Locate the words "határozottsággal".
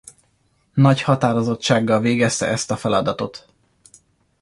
1.01-1.99